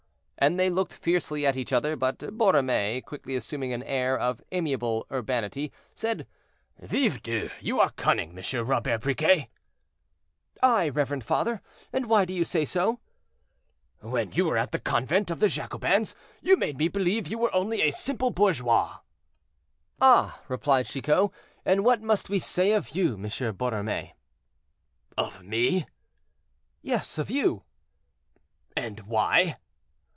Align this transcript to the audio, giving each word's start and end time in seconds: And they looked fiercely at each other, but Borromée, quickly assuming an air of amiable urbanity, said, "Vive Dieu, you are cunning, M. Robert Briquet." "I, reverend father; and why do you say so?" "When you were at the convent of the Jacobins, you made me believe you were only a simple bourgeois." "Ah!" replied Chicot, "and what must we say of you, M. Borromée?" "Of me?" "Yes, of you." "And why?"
And 0.43 0.59
they 0.59 0.71
looked 0.71 0.93
fiercely 0.93 1.45
at 1.45 1.55
each 1.55 1.71
other, 1.71 1.95
but 1.95 2.17
Borromée, 2.17 3.05
quickly 3.05 3.35
assuming 3.35 3.73
an 3.73 3.83
air 3.83 4.17
of 4.17 4.41
amiable 4.51 5.05
urbanity, 5.11 5.71
said, 5.93 6.25
"Vive 6.79 7.21
Dieu, 7.21 7.51
you 7.61 7.79
are 7.79 7.91
cunning, 7.91 8.35
M. 8.35 8.65
Robert 8.65 9.01
Briquet." 9.01 9.49
"I, 10.63 10.89
reverend 10.89 11.23
father; 11.25 11.61
and 11.93 12.07
why 12.07 12.25
do 12.25 12.33
you 12.33 12.43
say 12.43 12.65
so?" 12.65 12.99
"When 13.99 14.31
you 14.31 14.45
were 14.45 14.57
at 14.57 14.71
the 14.71 14.79
convent 14.79 15.29
of 15.29 15.41
the 15.41 15.47
Jacobins, 15.47 16.15
you 16.41 16.57
made 16.57 16.79
me 16.79 16.87
believe 16.87 17.27
you 17.27 17.37
were 17.37 17.53
only 17.53 17.83
a 17.83 17.91
simple 17.91 18.31
bourgeois." 18.31 18.97
"Ah!" 20.01 20.41
replied 20.47 20.87
Chicot, 20.87 21.29
"and 21.65 21.85
what 21.85 22.01
must 22.01 22.29
we 22.31 22.39
say 22.39 22.71
of 22.71 22.95
you, 22.95 23.13
M. 23.13 23.25
Borromée?" 23.29 24.13
"Of 25.15 25.43
me?" 25.43 25.85
"Yes, 26.81 27.19
of 27.19 27.29
you." 27.29 27.61
"And 28.75 29.01
why?" 29.01 29.57